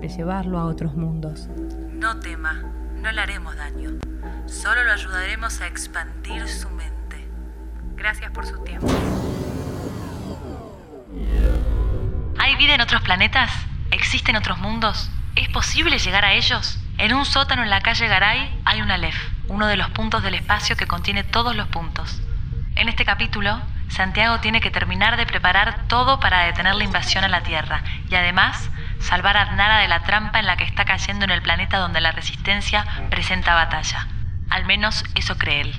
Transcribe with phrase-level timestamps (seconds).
[0.00, 1.48] de llevarlo a otros mundos.
[1.92, 2.62] no tema,
[2.94, 3.90] no le haremos daño.
[4.46, 7.28] Solo lo ayudaremos a expandir su mente.
[7.96, 8.86] Gracias por su tiempo.
[12.38, 13.50] ¿Hay vida en otros planetas?
[13.90, 15.10] ¿Existen otros mundos?
[15.34, 16.78] ¿Es posible llegar a ellos?
[16.98, 19.16] En un sótano en la calle Garay hay un Aleph,
[19.48, 22.20] uno de los puntos del espacio que contiene todos los puntos.
[22.76, 27.28] En este capítulo, Santiago tiene que terminar de preparar todo para detener la invasión a
[27.28, 28.70] la Tierra y además
[29.00, 32.00] salvar a Adnara de la trampa en la que está cayendo en el planeta donde
[32.00, 34.08] la resistencia presenta batalla.
[34.50, 35.74] Al menos eso cree él.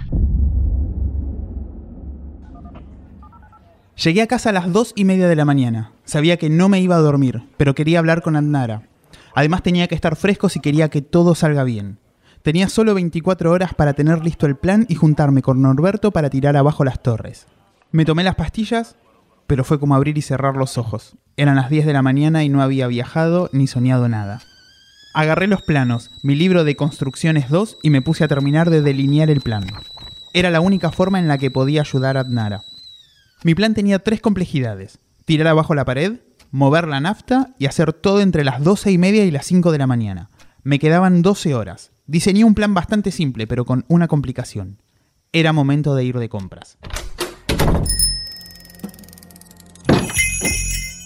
[3.96, 5.92] Llegué a casa a las dos y media de la mañana.
[6.06, 8.84] Sabía que no me iba a dormir, pero quería hablar con Adnara.
[9.36, 12.00] Además tenía que estar fresco si quería que todo salga bien.
[12.42, 16.56] Tenía solo 24 horas para tener listo el plan y juntarme con Norberto para tirar
[16.56, 17.48] abajo las torres.
[17.92, 18.96] Me tomé las pastillas,
[19.50, 21.16] pero fue como abrir y cerrar los ojos.
[21.36, 24.44] Eran las 10 de la mañana y no había viajado ni soñado nada.
[25.16, 29.32] Agarré los planos, mi libro de construcciones 2 y me puse a terminar de delinear
[29.32, 29.66] el plan.
[30.34, 32.62] Era la única forma en la que podía ayudar a Adnara.
[33.44, 35.00] Mi plan tenía tres complejidades.
[35.26, 36.20] Tirar abajo la pared,
[36.52, 39.80] mover la nafta y hacer todo entre las 12 y media y las 5 de
[39.80, 40.30] la mañana.
[40.62, 41.90] Me quedaban 12 horas.
[42.06, 44.80] Diseñé un plan bastante simple, pero con una complicación.
[45.34, 46.78] Era momento de ir de compras.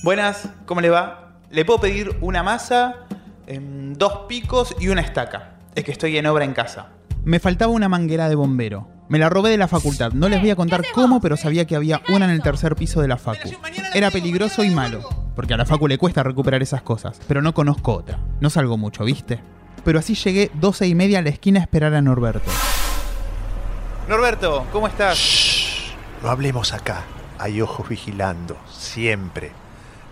[0.04, 1.30] Buenas, ¿cómo le va?
[1.50, 3.06] Le puedo pedir una masa,
[3.48, 5.54] em, dos picos y una estaca.
[5.76, 6.90] Es que estoy en obra en casa.
[7.24, 8.86] Me faltaba una manguera de bombero.
[9.08, 10.12] Me la robé de la facultad.
[10.12, 13.00] No les voy a contar cómo, pero sabía que había una en el tercer piso
[13.00, 13.50] de la facu.
[13.94, 17.54] Era peligroso y malo, porque a la facu le cuesta recuperar esas cosas, pero no
[17.54, 18.20] conozco otra.
[18.42, 19.40] No salgo mucho, ¿viste?
[19.86, 22.52] Pero así llegué 12 y media a la esquina a esperar a Norberto.
[24.10, 25.94] Norberto, ¿cómo estás?
[26.22, 27.04] No hablemos acá.
[27.40, 29.63] Hay ojos vigilando, siempre.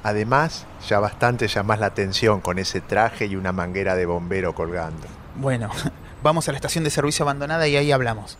[0.03, 5.07] Además, ya bastante llamás la atención con ese traje y una manguera de bombero colgando.
[5.35, 5.69] Bueno,
[6.23, 8.37] vamos a la estación de servicio abandonada y ahí hablamos.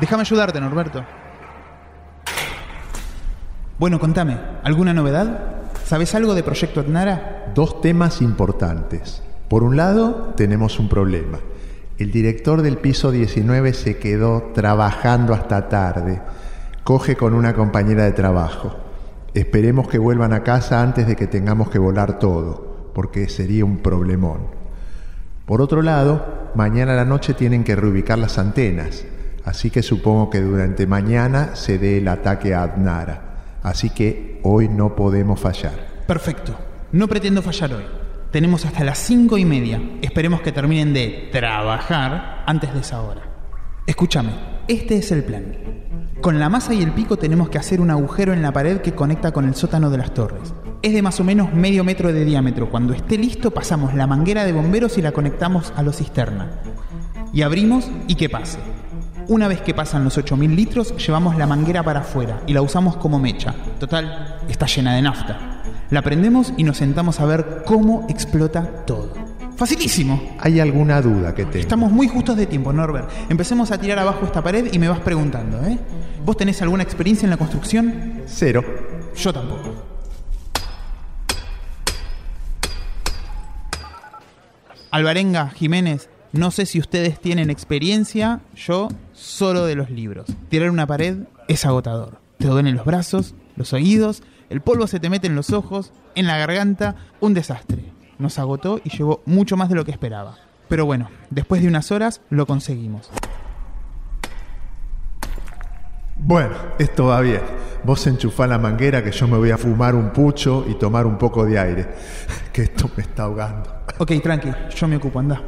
[0.00, 1.04] Déjame ayudarte, Norberto.
[3.78, 5.40] Bueno, contame, ¿alguna novedad?
[5.84, 7.52] ¿Sabes algo de Proyecto Adnara?
[7.54, 9.22] Dos temas importantes.
[9.48, 11.38] Por un lado, tenemos un problema.
[11.98, 16.20] El director del piso 19 se quedó trabajando hasta tarde.
[16.84, 18.85] Coge con una compañera de trabajo.
[19.36, 23.82] Esperemos que vuelvan a casa antes de que tengamos que volar todo, porque sería un
[23.82, 24.46] problemón.
[25.44, 29.04] Por otro lado, mañana a la noche tienen que reubicar las antenas,
[29.44, 33.58] así que supongo que durante mañana se dé el ataque a Adnara.
[33.62, 36.04] Así que hoy no podemos fallar.
[36.06, 36.56] Perfecto.
[36.92, 37.84] No pretendo fallar hoy.
[38.30, 39.82] Tenemos hasta las cinco y media.
[40.00, 43.20] Esperemos que terminen de trabajar antes de esa hora.
[43.86, 45.44] Escúchame, este es el plan.
[46.20, 48.94] Con la masa y el pico tenemos que hacer un agujero en la pared que
[48.94, 50.54] conecta con el sótano de las torres.
[50.82, 52.68] Es de más o menos medio metro de diámetro.
[52.68, 56.60] Cuando esté listo pasamos la manguera de bomberos y la conectamos a la cisterna.
[57.32, 58.58] Y abrimos y que pase.
[59.28, 62.96] Una vez que pasan los 8.000 litros, llevamos la manguera para afuera y la usamos
[62.96, 63.54] como mecha.
[63.78, 65.62] Total, está llena de nafta.
[65.90, 69.25] La prendemos y nos sentamos a ver cómo explota todo.
[69.56, 70.36] Facilísimo.
[70.38, 71.60] ¿Hay alguna duda que tenga?
[71.60, 73.10] Estamos muy justos de tiempo, Norbert.
[73.30, 75.78] Empecemos a tirar abajo esta pared y me vas preguntando, ¿eh?
[76.24, 78.22] ¿Vos tenés alguna experiencia en la construcción?
[78.26, 78.62] Cero.
[79.16, 79.74] Yo tampoco.
[84.90, 90.26] Alvarenga, Jiménez, no sé si ustedes tienen experiencia, yo solo de los libros.
[90.50, 91.18] Tirar una pared
[91.48, 92.20] es agotador.
[92.36, 96.26] Te duelen los brazos, los oídos, el polvo se te mete en los ojos, en
[96.26, 97.95] la garganta, un desastre.
[98.18, 100.36] Nos agotó y llevó mucho más de lo que esperaba.
[100.68, 103.10] Pero bueno, después de unas horas lo conseguimos.
[106.18, 107.42] Bueno, esto va bien.
[107.84, 111.18] Vos enchufá la manguera que yo me voy a fumar un pucho y tomar un
[111.18, 111.88] poco de aire.
[112.52, 113.70] Que esto me está ahogando.
[113.98, 115.42] Ok, tranqui, yo me ocupo, anda.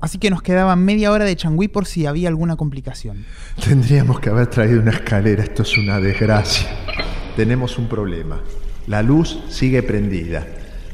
[0.00, 3.24] Así que nos quedaba media hora de changüí por si había alguna complicación.
[3.64, 6.68] Tendríamos que haber traído una escalera, esto es una desgracia.
[7.36, 8.40] Tenemos un problema.
[8.88, 10.44] La luz sigue prendida.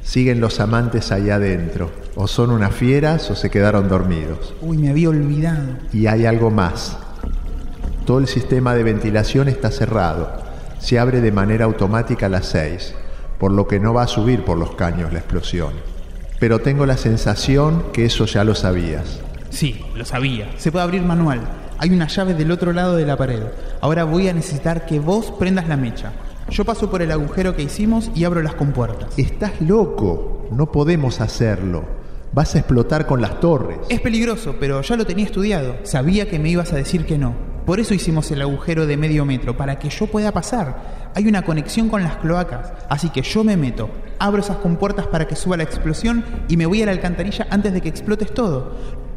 [0.09, 1.91] Siguen los amantes allá adentro.
[2.15, 4.55] O son unas fieras o se quedaron dormidos.
[4.63, 5.77] Uy, me había olvidado.
[5.93, 6.97] Y hay algo más.
[8.07, 10.33] Todo el sistema de ventilación está cerrado.
[10.79, 12.95] Se abre de manera automática a las 6,
[13.39, 15.75] por lo que no va a subir por los caños la explosión.
[16.41, 19.21] Pero tengo la sensación que eso ya lo sabías.
[19.51, 20.49] Sí, lo sabía.
[20.57, 21.43] Se puede abrir manual.
[21.77, 23.43] Hay una llave del otro lado de la pared.
[23.83, 26.13] Ahora voy a necesitar que vos prendas la mecha.
[26.51, 29.19] Yo paso por el agujero que hicimos y abro las compuertas.
[29.19, 30.47] Estás loco.
[30.51, 31.85] No podemos hacerlo.
[32.33, 33.79] Vas a explotar con las torres.
[33.91, 35.77] Es peligroso, pero ya lo tenía estudiado.
[35.83, 37.35] Sabía que me ibas a decir que no.
[37.67, 41.11] Por eso hicimos el agujero de medio metro, para que yo pueda pasar.
[41.15, 45.27] Hay una conexión con las cloacas, así que yo me meto, abro esas compuertas para
[45.27, 48.75] que suba la explosión y me voy a la alcantarilla antes de que explotes todo.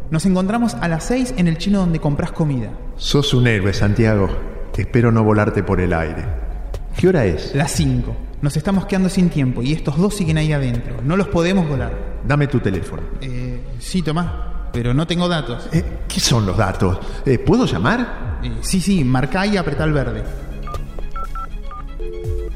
[0.10, 2.72] Nos encontramos a las 6 en el chino donde compras comida.
[2.98, 4.28] Sos un héroe, Santiago.
[4.76, 6.51] Espero no volarte por el aire.
[6.98, 7.56] ¿Qué hora es?
[7.56, 8.16] Las 5.
[8.42, 11.02] Nos estamos quedando sin tiempo y estos dos siguen ahí adentro.
[11.04, 12.22] No los podemos volar.
[12.28, 13.04] Dame tu teléfono.
[13.22, 14.32] Eh, sí, Tomás,
[14.74, 15.70] pero no tengo datos.
[15.72, 17.00] Eh, ¿Qué son los datos?
[17.26, 18.40] Eh, ¿Puedo llamar?
[18.44, 20.24] Eh, sí, sí, marca y apretá el verde.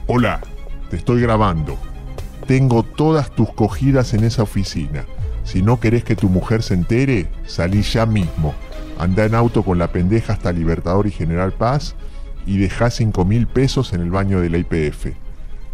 [0.08, 0.42] Hola,
[0.90, 1.78] te estoy grabando.
[2.48, 5.06] Tengo todas tus cogidas en esa oficina.
[5.44, 8.54] Si no querés que tu mujer se entere, salí ya mismo.
[8.98, 11.96] Anda en auto con la pendeja hasta Libertador y General Paz
[12.46, 15.08] y dejá cinco mil pesos en el baño de la IPF.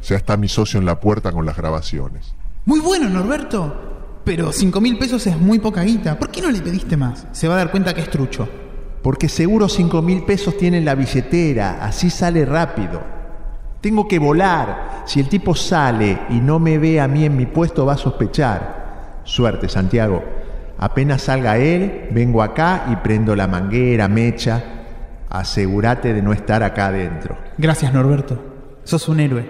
[0.03, 2.33] Ya está mi socio en la puerta con las grabaciones.
[2.65, 3.89] Muy bueno, Norberto.
[4.23, 6.17] Pero cinco mil pesos es muy poca guita.
[6.17, 7.27] ¿Por qué no le pediste más?
[7.31, 8.47] Se va a dar cuenta que es trucho.
[9.01, 13.01] Porque seguro cinco mil pesos tiene en la billetera, así sale rápido.
[13.81, 15.03] Tengo que volar.
[15.07, 17.97] Si el tipo sale y no me ve a mí en mi puesto, va a
[17.97, 19.21] sospechar.
[19.23, 20.23] Suerte, Santiago.
[20.77, 24.80] Apenas salga él, vengo acá y prendo la manguera, mecha.
[25.31, 27.37] Asegúrate de no estar acá adentro.
[27.57, 28.37] Gracias, Norberto.
[28.83, 29.49] Sos un héroe.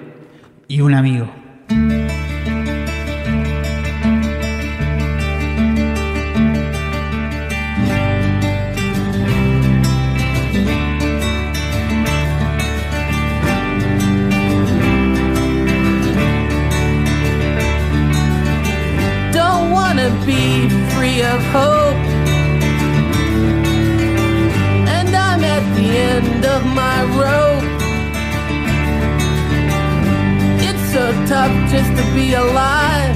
[0.67, 1.27] Y un amigo.
[31.31, 33.15] Tough just to be alive.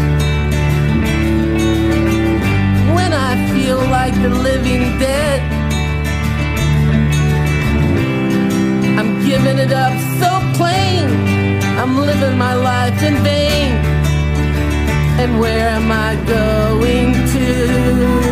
[2.95, 5.41] When I feel like the living dead.
[8.97, 11.03] I'm giving it up so plain.
[11.81, 13.73] I'm living my life in vain.
[15.21, 18.24] And where am I going to?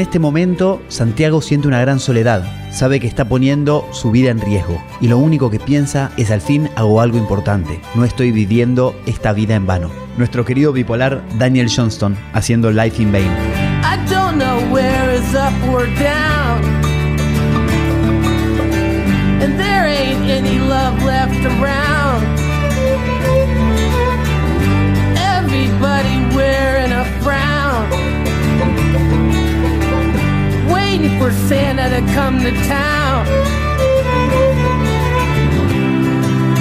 [0.00, 2.44] Este momento, Santiago siente una gran soledad.
[2.70, 4.82] Sabe que está poniendo su vida en riesgo.
[5.00, 7.80] Y lo único que piensa es al fin hago algo importante.
[7.94, 9.90] No estoy viviendo esta vida en vano.
[10.16, 13.30] Nuestro querido bipolar Daniel Johnston haciendo Life in Vain.
[31.20, 33.26] For Santa to come to town.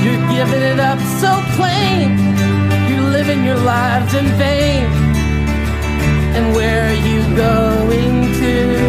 [0.03, 2.17] You're giving it up so plain.
[2.89, 5.09] You're living your lives in vain
[6.35, 8.88] and where are you going to?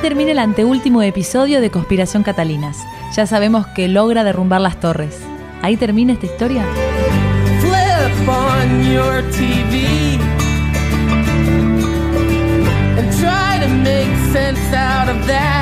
[0.00, 2.78] Termina el anteúltimo episodio de Conspiración Catalinas.
[3.14, 5.18] Ya sabemos que logra derrumbar las torres.
[5.62, 6.64] ¿Ahí termina esta historia?
[7.60, 10.18] Flip on your TV
[12.98, 15.60] and try to make sense out of that.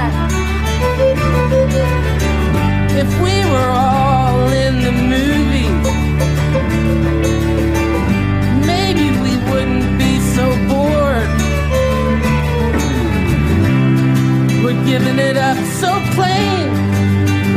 [14.89, 16.67] giving it up so plain.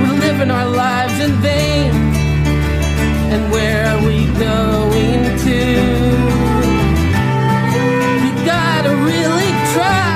[0.02, 1.92] We're living our lives in vain.
[3.34, 5.62] And where are we going to?
[8.24, 10.12] We gotta really try,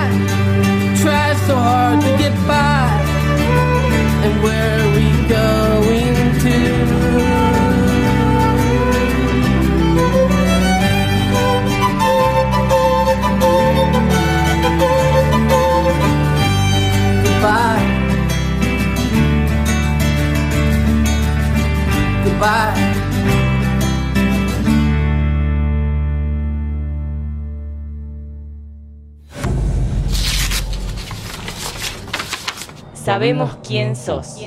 [1.03, 2.83] try so hard to get by.
[4.25, 5.54] And where are we going?
[33.15, 34.41] Sabemos quién sos.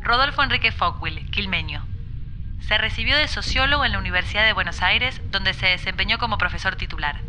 [0.00, 1.86] Rodolfo Enrique Fockwell, quilmeño.
[2.60, 6.76] Se recibió de sociólogo en la Universidad de Buenos Aires, donde se desempeñó como profesor
[6.76, 7.20] titular.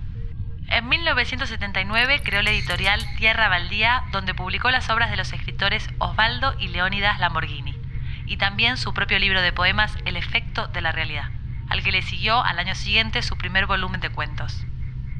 [0.69, 6.55] En 1979 creó la editorial Tierra Baldía, donde publicó las obras de los escritores Osvaldo
[6.58, 7.75] y Leónidas Lamborghini,
[8.25, 11.29] y también su propio libro de poemas El efecto de la realidad,
[11.69, 14.65] al que le siguió al año siguiente su primer volumen de cuentos.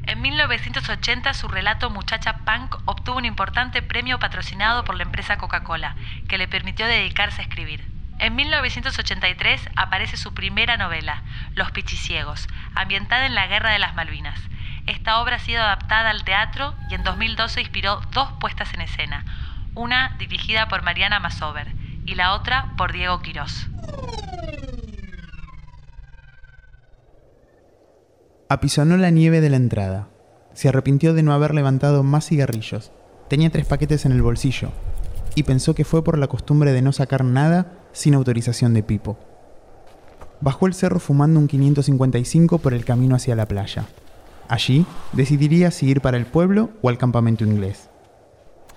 [0.04, 5.94] En 1980 su relato Muchacha Punk obtuvo un importante premio patrocinado por la empresa Coca-Cola,
[6.28, 7.84] que le permitió dedicarse a escribir.
[8.18, 11.22] En 1983 aparece su primera novela,
[11.54, 14.38] Los Pichiciegos, ambientada en la Guerra de las Malvinas.
[14.86, 19.24] Esta obra ha sido adaptada al teatro y en 2012 inspiró dos puestas en escena,
[19.74, 21.72] una dirigida por Mariana Masover
[22.04, 23.68] y la otra por Diego Quirós.
[28.52, 30.08] Apisonó la nieve de la entrada.
[30.54, 32.90] Se arrepintió de no haber levantado más cigarrillos.
[33.28, 34.70] Tenía tres paquetes en el bolsillo.
[35.36, 39.16] Y pensó que fue por la costumbre de no sacar nada sin autorización de Pipo.
[40.40, 43.84] Bajó el cerro fumando un 555 por el camino hacia la playa.
[44.48, 47.88] Allí decidiría si ir para el pueblo o al campamento inglés.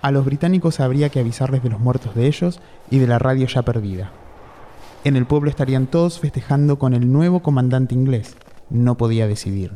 [0.00, 2.60] A los británicos habría que avisarles de los muertos de ellos
[2.92, 4.12] y de la radio ya perdida.
[5.02, 8.36] En el pueblo estarían todos festejando con el nuevo comandante inglés,
[8.74, 9.72] no podía decidir.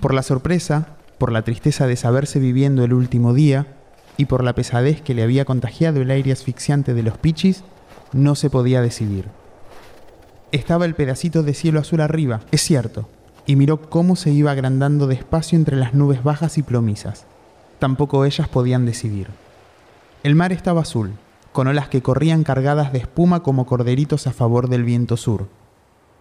[0.00, 3.66] Por la sorpresa, por la tristeza de saberse viviendo el último día
[4.16, 7.64] y por la pesadez que le había contagiado el aire asfixiante de los pichis,
[8.12, 9.26] no se podía decidir.
[10.52, 13.08] Estaba el pedacito de cielo azul arriba, es cierto,
[13.44, 17.26] y miró cómo se iba agrandando despacio entre las nubes bajas y plomizas.
[17.78, 19.28] Tampoco ellas podían decidir.
[20.22, 21.12] El mar estaba azul,
[21.52, 25.48] con olas que corrían cargadas de espuma como corderitos a favor del viento sur.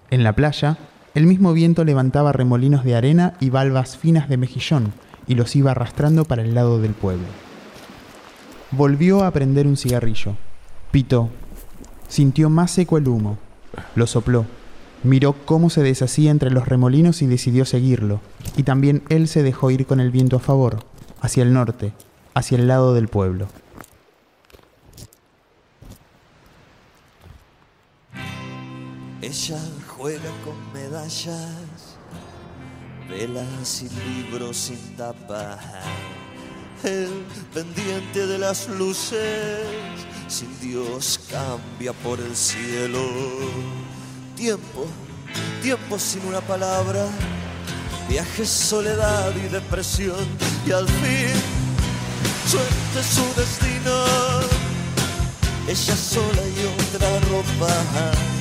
[0.09, 0.77] En la playa,
[1.17, 4.93] el mismo viento levantaba remolinos de arena y valvas finas de mejillón
[5.25, 7.25] y los iba arrastrando para el lado del pueblo.
[8.69, 10.36] Volvió a prender un cigarrillo.
[10.91, 11.31] Pitó.
[12.07, 13.39] Sintió más seco el humo.
[13.95, 14.45] Lo sopló.
[15.01, 18.21] Miró cómo se deshacía entre los remolinos y decidió seguirlo.
[18.55, 20.86] Y también él se dejó ir con el viento a favor,
[21.19, 21.93] hacia el norte,
[22.36, 23.47] hacia el lado del pueblo.
[29.19, 29.59] Ella
[29.98, 31.98] juega con medallas,
[33.10, 35.58] velas y libros sin tapa.
[36.84, 39.66] El pendiente de las luces,
[40.27, 43.01] sin Dios cambia por el cielo.
[44.36, 44.86] Tiempo,
[45.63, 47.08] tiempo sin una palabra,
[48.08, 50.25] viaje, soledad y depresión.
[50.68, 51.34] Y al fin,
[52.46, 54.06] suerte su destino.
[55.68, 58.37] Ella sola y otra ropa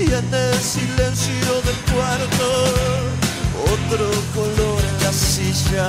[0.00, 2.46] y en el silencio del cuarto
[3.72, 5.86] otro color en la silla.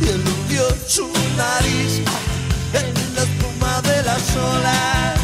[0.00, 2.02] Y él hundió su nariz
[2.72, 5.20] en la espuma de la olas.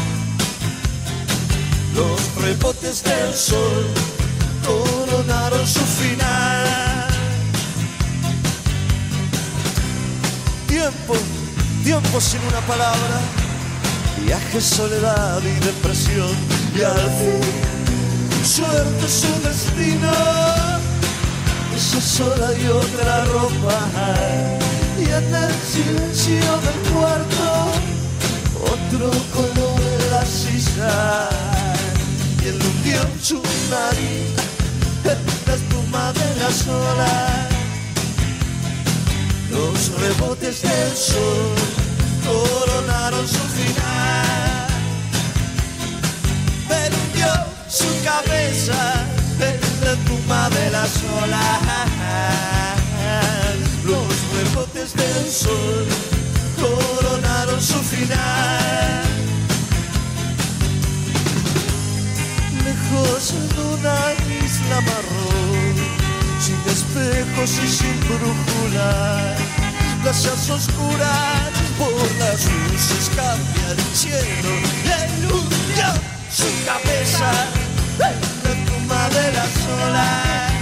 [1.95, 3.85] Los rebotes del sol
[4.65, 7.07] coronaron su final.
[10.67, 11.15] Tiempo
[11.83, 13.19] tiempo sin una palabra
[14.25, 20.11] viaje, soledad y depresión y al fin suerte su destino.
[21.75, 23.77] Esa sola y otra ropa.
[24.97, 27.89] Y en el silencio del cuarto
[28.61, 31.29] otro color en la sisa
[32.43, 34.35] y él hundió su nariz
[35.05, 37.49] en la espuma de las olas
[39.51, 41.55] los rebotes del sol
[42.25, 43.88] coronaron su final.
[47.79, 49.05] Su cabeza
[49.85, 50.91] la tumba de las
[51.23, 51.61] olas.
[53.85, 55.87] Los rebotes del sol
[56.59, 59.03] coronaron su final.
[62.65, 63.97] Lejos en una
[64.43, 65.75] isla marrón,
[66.45, 69.35] sin espejos y sin brújula,
[70.03, 77.68] las oscuras por las luces cambia el cielo y su cabeza
[77.99, 79.53] la tumba de las
[79.83, 80.53] olas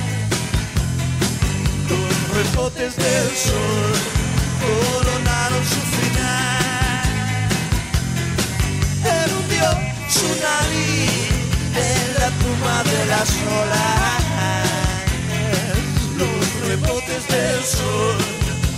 [1.89, 3.93] los rebotes del sol
[4.61, 7.07] coronaron su final
[9.05, 9.69] él hundió
[10.09, 11.29] su nariz
[11.87, 13.29] en la tumba de las
[13.61, 14.27] olas
[16.17, 18.17] los rebotes del sol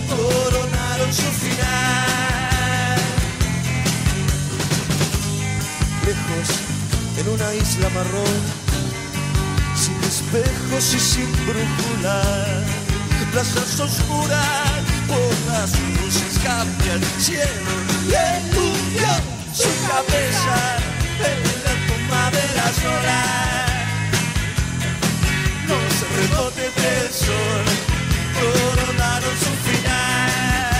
[0.10, 1.49] coronaron su final.
[7.34, 8.42] Una isla marrón,
[9.76, 12.22] sin espejos y sin brújula.
[13.32, 17.72] Plazas oscuras por las luces cambian el cielo
[18.08, 19.12] y entumió
[19.54, 20.78] su cabeza
[21.30, 23.30] en la tumba de las horas.
[25.68, 27.66] Los rebotes del sol
[28.40, 30.80] coronaron su final.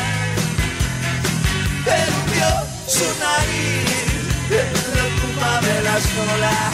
[1.86, 2.52] Él vio
[2.88, 3.89] su nariz
[6.02, 6.69] tumba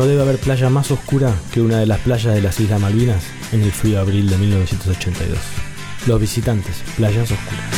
[0.00, 3.22] No debe haber playa más oscura que una de las playas de las Islas Malvinas
[3.52, 5.38] en el frío abril de 1982.
[6.06, 7.69] Los visitantes, playas oscuras.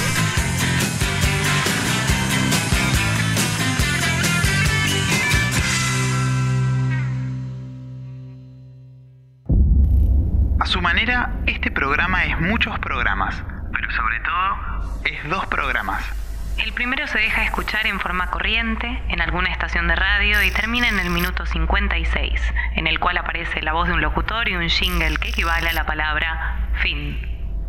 [17.72, 22.38] Escuchar en forma corriente en alguna estación de radio y termina en el minuto 56,
[22.76, 25.72] en el cual aparece la voz de un locutor y un jingle que equivale a
[25.72, 27.18] la palabra fin.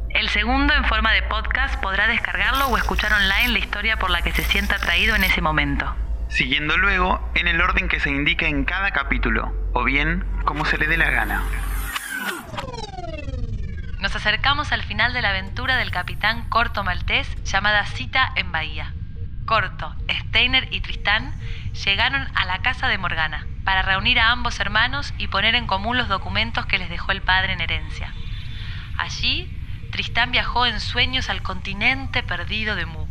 [0.09, 4.21] El segundo, en forma de podcast, podrá descargarlo o escuchar online la historia por la
[4.21, 5.95] que se sienta atraído en ese momento.
[6.27, 10.77] Siguiendo luego en el orden que se indica en cada capítulo, o bien como se
[10.77, 11.43] le dé la gana.
[14.01, 18.93] Nos acercamos al final de la aventura del capitán Corto Maltés llamada Cita en Bahía.
[19.45, 21.33] Corto, Steiner y Tristán
[21.85, 25.97] llegaron a la casa de Morgana para reunir a ambos hermanos y poner en común
[25.97, 28.13] los documentos que les dejó el padre en herencia.
[28.97, 29.51] Allí,
[29.91, 33.05] Tristán viajó en sueños al continente perdido de Mu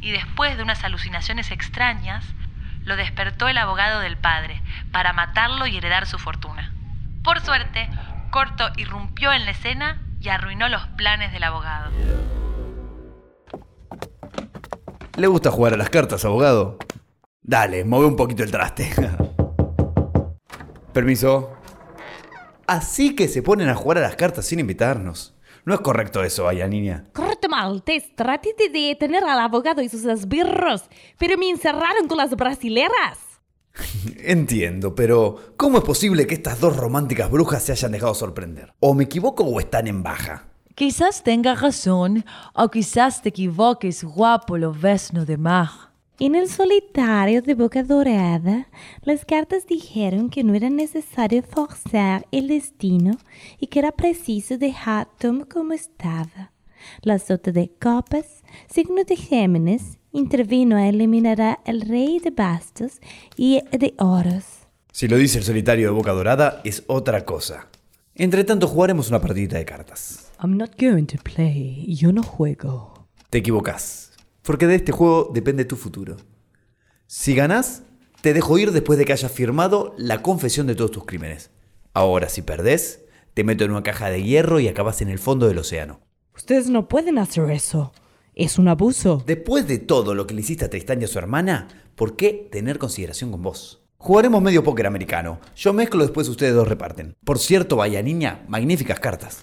[0.00, 2.24] y después de unas alucinaciones extrañas,
[2.84, 4.60] lo despertó el abogado del padre
[4.92, 6.72] para matarlo y heredar su fortuna.
[7.22, 7.88] Por suerte,
[8.30, 11.90] Corto irrumpió en la escena y arruinó los planes del abogado.
[15.18, 16.78] ¿Le gusta jugar a las cartas, abogado?
[17.42, 18.88] Dale, mueve un poquito el traste.
[20.92, 21.50] Permiso.
[22.68, 25.34] Así que se ponen a jugar a las cartas sin invitarnos.
[25.64, 27.06] No es correcto eso, vaya niña.
[27.12, 30.84] Corto maltés, traté de detener al abogado y sus esbirros,
[31.18, 33.18] pero me encerraron con las brasileras.
[34.18, 38.72] Entiendo, pero ¿cómo es posible que estas dos románticas brujas se hayan dejado sorprender?
[38.78, 40.46] ¿O me equivoco o están en baja?
[40.78, 45.70] Quizás tengas razón, o quizás te equivoques, guapo lobesno de mar.
[46.20, 48.68] En el solitario de Boca Dorada,
[49.02, 53.18] las cartas dijeron que no era necesario forzar el destino
[53.58, 56.52] y que era preciso dejar todo como estaba.
[57.02, 63.00] La sota de copas, signo de Géminis, intervino a eliminar al rey de bastos
[63.36, 64.44] y de oros.
[64.92, 67.66] Si lo dice el solitario de Boca Dorada, es otra cosa.
[68.20, 70.32] Entre tanto, jugaremos una partidita de cartas.
[70.42, 71.86] I'm not going to play.
[71.94, 73.06] Yo no juego.
[73.30, 74.10] Te equivocas.
[74.42, 76.16] Porque de este juego depende tu futuro.
[77.06, 77.84] Si ganás,
[78.20, 81.52] te dejo ir después de que hayas firmado la confesión de todos tus crímenes.
[81.94, 83.04] Ahora, si perdés,
[83.34, 86.00] te meto en una caja de hierro y acabas en el fondo del océano.
[86.34, 87.92] Ustedes no pueden hacer eso.
[88.34, 89.22] Es un abuso.
[89.24, 92.48] Después de todo lo que le hiciste a Tristán y a su hermana, ¿por qué
[92.50, 93.87] tener consideración con vos?
[94.00, 95.40] Jugaremos medio póker americano.
[95.56, 97.16] Yo mezclo, después ustedes dos reparten.
[97.24, 99.40] Por cierto, vaya niña, magníficas cartas.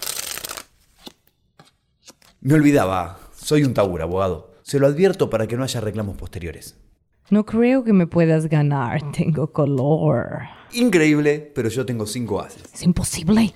[2.40, 4.54] Me olvidaba, soy un taur, abogado.
[4.62, 6.74] Se lo advierto para que no haya reclamos posteriores.
[7.28, 9.12] No creo que me puedas ganar.
[9.12, 10.44] Tengo color.
[10.72, 12.62] Increíble, pero yo tengo cinco haces.
[12.72, 13.52] Es imposible.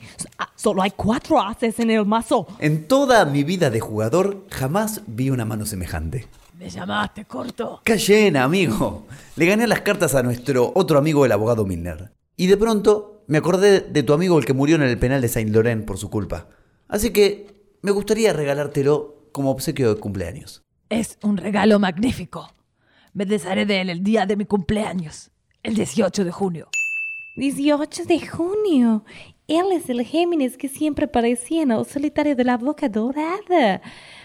[0.54, 2.46] Solo hay cuatro haces en el mazo.
[2.58, 6.26] En toda mi vida de jugador, jamás vi una mano semejante.
[6.60, 7.80] Me llamaste corto.
[7.82, 9.06] Cayena, amigo.
[9.36, 12.12] Le gané las cartas a nuestro otro amigo, el abogado Milner.
[12.36, 15.28] Y de pronto me acordé de tu amigo el que murió en el penal de
[15.28, 16.48] Saint Laurent por su culpa.
[16.86, 17.46] Así que
[17.80, 20.62] me gustaría regalártelo como obsequio de cumpleaños.
[20.90, 22.52] Es un regalo magnífico.
[23.14, 25.30] Me desharé de él el día de mi cumpleaños,
[25.62, 26.68] el 18 de junio.
[27.36, 29.04] 18 de junio.
[29.48, 33.80] Él es el Géminis que siempre parecía en el solitario de la boca dorada.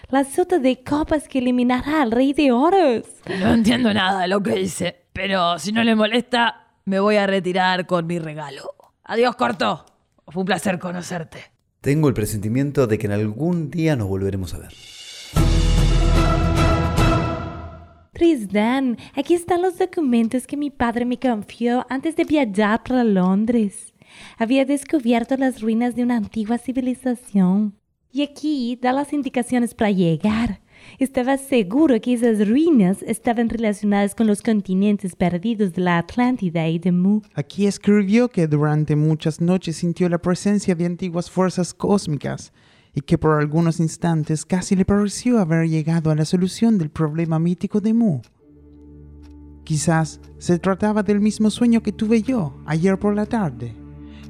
[0.10, 3.06] La sota de copas que eliminará al rey de oros.
[3.40, 7.26] No entiendo nada de lo que dice, pero si no le molesta, me voy a
[7.26, 8.76] retirar con mi regalo.
[9.04, 9.86] Adiós, corto.
[10.28, 11.40] Fue un placer conocerte.
[11.82, 14.74] Tengo el presentimiento de que en algún día nos volveremos a ver.
[18.14, 23.94] Tristan, aquí están los documentos que mi padre me confió antes de viajar para Londres.
[24.38, 27.76] Había descubierto las ruinas de una antigua civilización.
[28.16, 30.62] Y aquí da las indicaciones para llegar.
[31.00, 36.80] Estaba seguro que esas ruinas estaban relacionadas con los continentes perdidos de la Atlántida y
[36.80, 37.20] de Mu.
[37.34, 42.54] Aquí escribió que durante muchas noches sintió la presencia de antiguas fuerzas cósmicas
[42.94, 47.38] y que por algunos instantes casi le pareció haber llegado a la solución del problema
[47.38, 48.22] mítico de Mu.
[49.66, 53.74] Quizás se trataba del mismo sueño que tuve yo ayer por la tarde.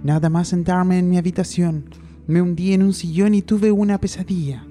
[0.04, 1.86] Nada más sentarme en mi habitación,
[2.28, 4.66] me hundí en un sillón y tuve una pesadilla.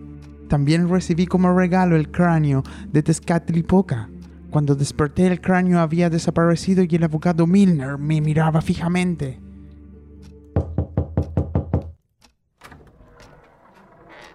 [0.49, 2.63] También recibí como regalo el cráneo
[2.93, 4.11] de Tezcatlipoca.
[4.51, 9.41] Cuando desperté el cráneo había desaparecido y el abogado Milner me miraba fijamente.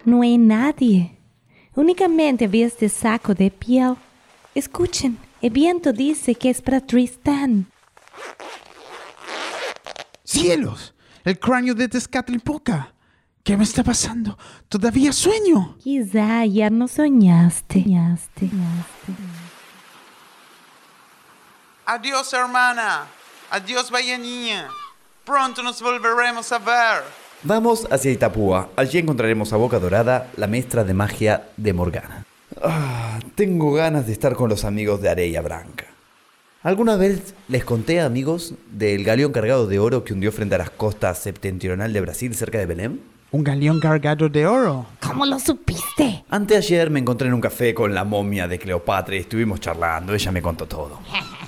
[0.06, 1.18] No hay nadie.
[1.76, 3.96] Únicamente vi este saco de piel.
[4.56, 7.68] Escuchen, el viento dice que es para Tristan.
[10.24, 10.94] ¡Cielos!
[11.24, 12.94] El cráneo de Tezcatlipoca.
[13.50, 14.38] ¿Qué me está pasando?
[14.68, 15.76] ¿Todavía sueño?
[15.80, 17.82] Quizá ayer no soñaste.
[17.82, 18.48] soñaste.
[18.48, 19.14] soñaste.
[21.84, 23.08] Adiós, hermana.
[23.50, 24.68] Adiós, vaya niña.
[25.26, 27.04] Pronto nos volveremos a ver.
[27.42, 28.70] Vamos hacia Itapúa.
[28.76, 32.28] Allí encontraremos a Boca Dorada, la maestra de magia de Morgana.
[32.62, 35.88] Ah, tengo ganas de estar con los amigos de Areia Branca.
[36.62, 40.70] ¿Alguna vez les conté, amigos, del galeón cargado de oro que hundió frente a las
[40.70, 43.00] costas septentrional de Brasil, cerca de Belém?
[43.32, 44.88] ¿Un galeón cargado de oro?
[45.00, 46.24] ¿Cómo lo supiste?
[46.32, 50.16] Anteayer me encontré en un café con la momia de Cleopatra y estuvimos charlando.
[50.16, 51.00] Ella me contó todo.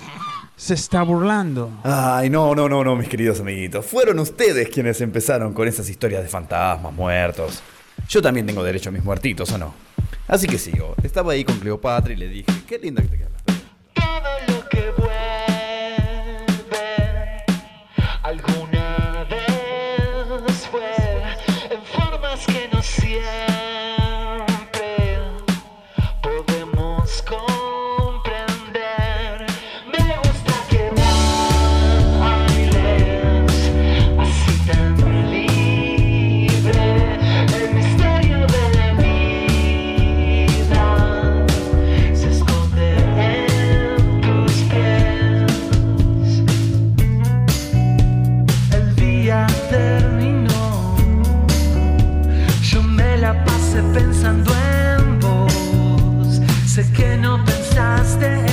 [0.56, 1.72] Se está burlando.
[1.84, 3.84] Ay, no, no, no, no, mis queridos amiguitos.
[3.84, 7.64] Fueron ustedes quienes empezaron con esas historias de fantasmas, muertos.
[8.08, 9.74] Yo también tengo derecho a mis muertitos, ¿o no?
[10.28, 10.94] Así que sigo.
[11.02, 13.42] Estaba ahí con Cleopatra y le dije, qué linda que te quedas.
[13.96, 15.41] Todo lo que vuelve
[23.20, 23.51] que
[53.94, 56.42] pensando en vos.
[56.66, 58.51] Sé que no pensaste en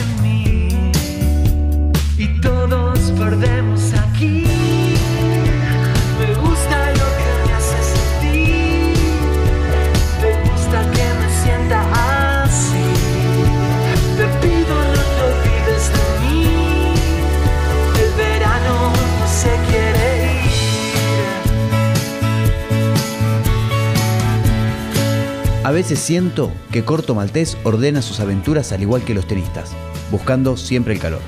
[25.78, 29.70] veces siento que Corto Maltés ordena sus aventuras al igual que los tenistas,
[30.10, 31.20] buscando siempre el calor.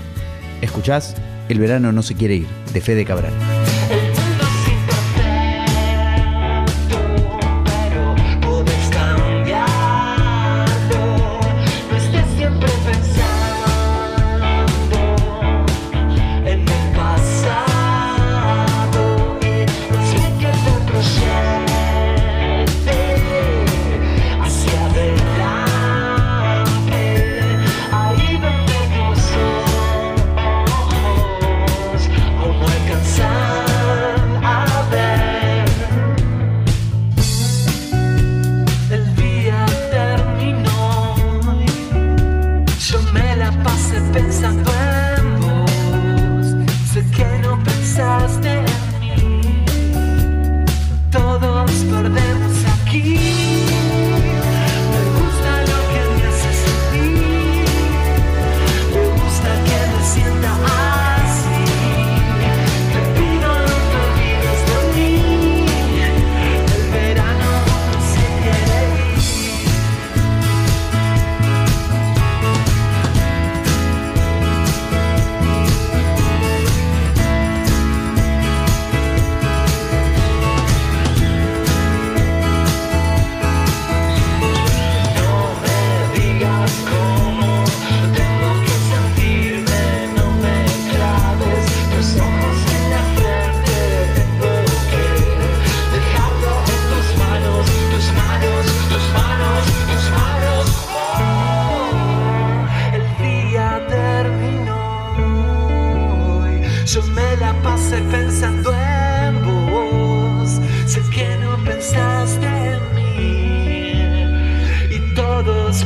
[0.60, 1.14] ¿Escuchás?
[1.48, 3.59] El verano no se quiere ir, de Fede Cabral.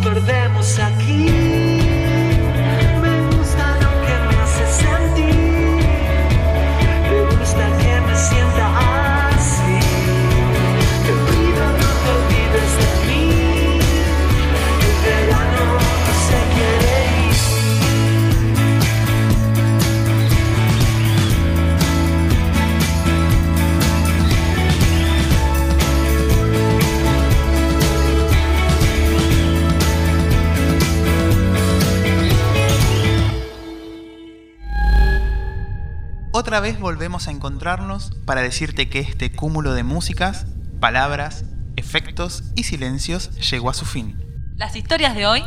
[0.05, 1.44] perdemos aquí.
[36.55, 40.47] Otra vez volvemos a encontrarnos para decirte que este cúmulo de músicas,
[40.79, 44.25] palabras, efectos y silencios llegó a su fin.
[44.55, 45.43] Las historias de hoy.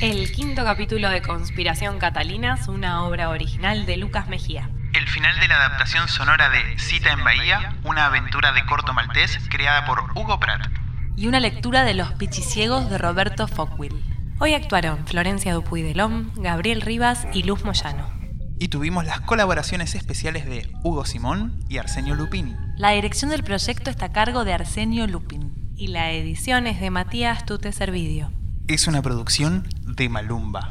[0.00, 4.68] El quinto capítulo de Conspiración Catalinas, una obra original de Lucas Mejía.
[4.92, 9.38] El final de la adaptación sonora de Cita en Bahía, una aventura de corto maltés
[9.50, 10.66] creada por Hugo Pratt.
[11.14, 14.02] Y una lectura de Los Pichiciegos de Roberto Fockwil.
[14.40, 18.19] Hoy actuaron Florencia Dupuy de Lom, Gabriel Rivas y Luz Moyano.
[18.62, 22.54] Y tuvimos las colaboraciones especiales de Hugo Simón y Arsenio Lupini.
[22.76, 25.72] La dirección del proyecto está a cargo de Arsenio Lupin.
[25.76, 28.30] Y la edición es de Matías Tute Servidio.
[28.68, 30.70] Es una producción de Malumba.